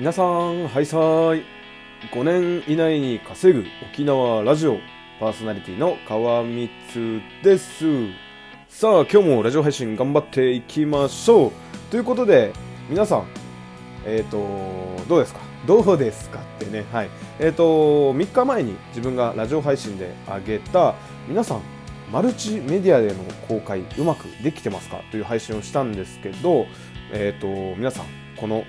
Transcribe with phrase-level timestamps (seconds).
[0.00, 1.44] 皆さん、ハイサイ。
[2.12, 4.78] 5年以内に稼ぐ沖縄ラジオ
[5.20, 7.84] パーソナリティの川光です。
[8.68, 11.52] さあ、今日もラジオ配信頑張っていきましょう。
[11.90, 12.54] ということで、
[12.88, 13.26] 皆さん、
[14.06, 15.40] えっ、ー、と、どうですか？
[15.66, 17.10] どうですかってね、はい。
[17.38, 20.94] えっ、ー、と、3日前に自分がラジオ配信で上げた、
[21.28, 21.60] 皆さん、
[22.10, 25.02] マルチメディアでの公開うまくできてますか？
[25.10, 26.64] という配信をしたんですけど、
[27.12, 28.06] えっ、ー、と、皆さん、
[28.38, 28.64] この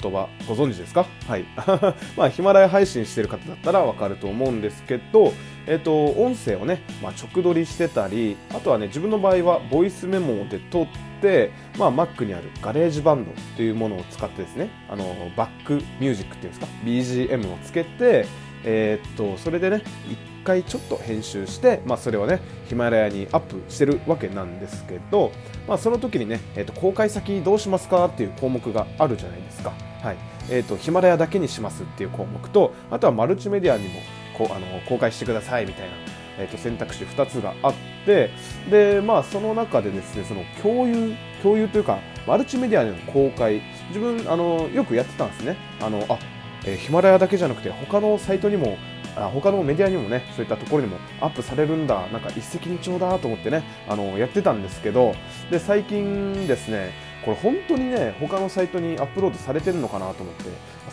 [0.00, 1.06] 言葉ご存知ですか？
[1.26, 1.44] はい。
[2.16, 5.32] まあ、ヒマラヤ配信してる方だったらわかると思うんですけど、
[5.66, 10.86] えっ、と、音声をね、まあ、直撮りしてたり、あとはね、自分の場合はボイスメモで撮っ
[11.22, 15.04] て、まあ、Mac にあるガレージバンドというものを使ってですね、あの、
[15.36, 18.26] バックミュージックっていうんですか、BGM をつけて、
[18.64, 25.32] えー、っと、それでね、一回ちょっと編集して、まあ、それをね、ヒマラヤにアップしてるわけなんですけど、
[25.66, 29.72] まあ、その時にね、えー、っと、公開先どうしますかっていう項目があるじゃないですか。
[30.02, 30.16] はい。
[30.50, 34.00] え、っと、ヒマラヤだけにしますっていう項目と、あとはマルチメディアにも
[34.34, 35.94] こあの公開してくださいみたいな、
[36.38, 38.30] えー、と選択肢2つがあって
[38.70, 46.18] で、まあ、その中でですねその共有共有というかマルチメディアでの公開自分あのよくやってたんですねあのあ、
[46.66, 48.76] え、ヒマラヤだけじゃなくて他のサイトにも
[49.16, 52.06] あ他のメディアにもねそういったところにもアップされるんだ。
[52.08, 55.14] なんか一石二鳥だと思ってねあのやってたんですけど
[55.50, 56.92] で最近ですね
[57.24, 60.44] これ本当にね他のサイトにアップロードされてるのかなと思って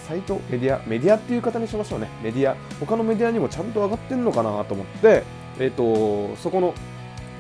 [0.07, 2.09] サイトメディアメディアっていう方にしましょうね。
[2.23, 5.23] メディア他のメディアにもちゃんと上がってるのかなと思って
[5.59, 6.73] えっ、ー、とそこの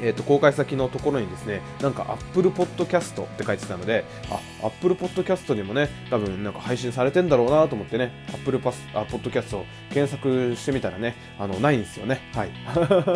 [0.01, 12.19] えーと、公開先のところにですねなんか Apple Podcast って書いてたのであ Apple Podcast にもね多分なんか配信されてんだろうなと思ってね Apple パスあ Podcast を検索してみたらねあのないんですよね。
[12.33, 12.51] はい。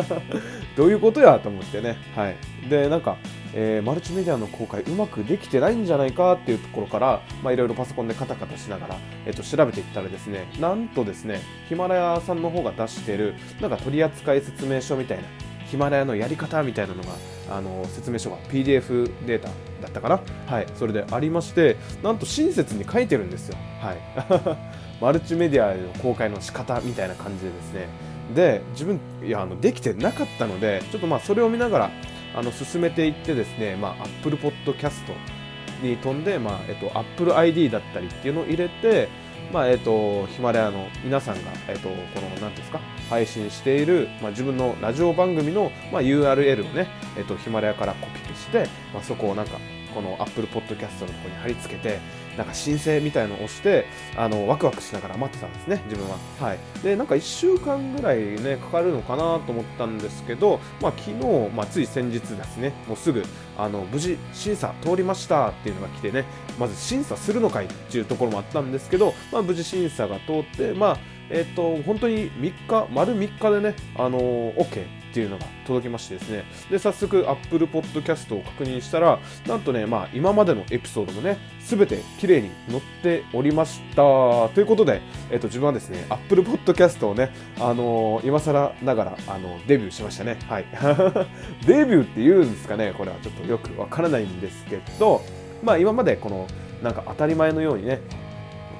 [0.76, 1.96] どういうことやと思ってね。
[2.14, 2.36] はい。
[2.68, 3.16] でなんか
[3.58, 15.24] えー、マルチメディアの公開うまくできてないんじゃないかっていうところからいろいろパソコンでカタカタしながら、えー、と調べていったらですねなんとですねヒマラヤさんの方が出してるなんか取扱説明書みたいな
[15.66, 17.10] ヒマラヤのやり方みたいなのが
[17.50, 19.48] あの説明書が PDF データ
[19.82, 20.20] だったかな？
[20.46, 20.66] はい。
[20.76, 23.56] それでありましてなんと親切に書いてるんですよ。
[23.80, 23.98] はい。
[25.00, 27.88] マルチメディアの公開の仕方みたいな感じでですね。
[28.34, 31.90] で自分いやあのできてなかったのでちょっとまあそれを見ながら
[32.34, 34.92] あの進めていってですね、まあ、Apple Podcast
[35.82, 39.08] に飛んで、まあえっと、Apple ID だったりっていうのを入れて
[39.52, 49.58] まあえーと、ヒマラヤの皆さんが、えーと、この何ですか配信している、まあ、自分のラジオ番組の、まあ、URL をね、えーとヒマラヤからコピペして、まあ、そこをなんか
[49.94, 52.00] この Apple Podcast のとこに貼り付けて、
[52.36, 53.86] なんか申請みたいのを押して、
[54.16, 56.16] あの、ワクワクしながら待ってたんですね、自分は。
[56.40, 56.58] はい。
[56.82, 63.22] で、なんか1週間ぐらいね、かかるのかなと思ったんですけど、まあ昨日、まあつい先日ですね、もうすぐ、
[63.56, 66.24] あの、無事審査通りましたっていうのが来てね、
[66.58, 70.98] まず審査するのかいっていうところもあったんですけど、まあ無事審査が通って、まあ、
[71.28, 83.96] えっ、と、本当に3日、丸3日でね、あのー、OK っていうのが届きましてですね、で、早速 Apple Podcast を確認したら、なんとね、まあ、今までのエピソードもね、すべて綺麗に載っておりました。
[83.96, 85.00] ということで、
[85.30, 90.38] えっ、と、自分はですね、Apple Podcast をね、あのー、今更ながら、あの、デビューしましたね。
[90.46, 90.66] はい。
[91.66, 95.22] デビューって言うんですかね、これはちょっとよくわからないんですけど、
[95.62, 96.46] まあ、今までこの、
[96.82, 98.00] なんか当たり前のようにね、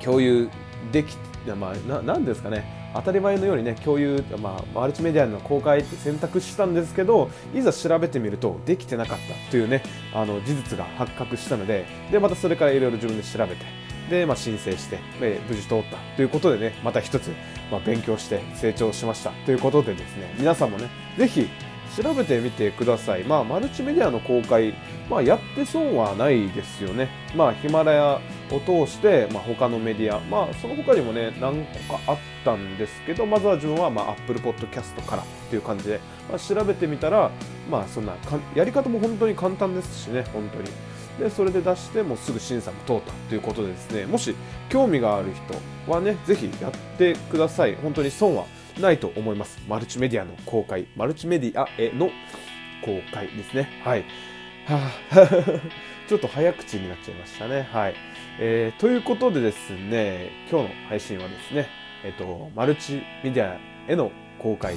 [0.04, 0.50] 共有
[0.92, 9.82] できいやまあななんですかね当たり前のようにね共有、まあ、マルチメディアの公開って選択したんですけどいざ調べてみるとできてなかったというね
[10.14, 13.64] あの事実が発覚したのででまたそれからいろいろ自分で調べて
[14.10, 17.32] で、まあ、申請して、え無事通ったということでねまた一つ、
[17.72, 21.48] まあ、勉強して成長しましたということでですね皆さんもねぜひ
[22.00, 23.24] 調べてみてください。
[23.24, 24.74] まあ、マルチメディアの公開、
[25.08, 27.08] まあ、やって損はないですよね。
[27.34, 28.20] まあ、ヒマラヤ
[28.50, 37.30] を通して、まあ、他のメディア、まあ、その他にもね、何個かあったんですけど、まずは自分は、まあ、Apple Podcast からっていう感じで、まあ、調べてみたら、
[37.70, 38.14] まあ、そんな
[38.54, 40.68] やり方も本当に簡単ですしね、本当に。
[41.18, 44.34] で、それで出して、もうすぐ審査も通ったということでですね、もし
[44.68, 45.28] 興味がある
[45.86, 47.74] 人はね、ぜひやってください。
[47.76, 48.44] 本当に損は
[48.78, 49.58] ないと思います。
[49.68, 52.10] マルチメディアの公開、マルチメディアへの
[52.82, 53.80] 公開ですね。
[53.82, 54.04] はい。
[54.66, 55.30] はあ、
[56.06, 57.68] ちょっと早口になっちゃいましたね。
[57.72, 57.94] はい。
[58.38, 61.68] えー、ということでですね、今日の配信はですね、
[62.04, 63.58] えっ、と、マルチメディア
[63.90, 64.76] への公開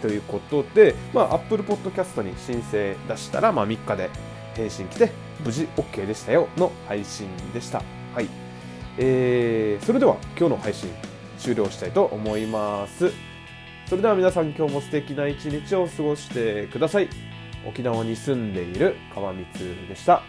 [0.00, 4.08] ということで、まあ、Apple Podcast に申請出したら、まあ、3日で
[4.54, 5.10] 返信来て、
[5.44, 7.82] 無事 OK でしたよの配信でした。
[8.14, 8.28] はい。
[8.98, 10.90] えー、それでは今日の配信
[11.38, 13.10] 終了したいと思います。
[13.86, 17.08] それでは皆さん今日も素敵な一日を過ごしてください。
[17.68, 20.22] 沖縄に住んでいる川光でした。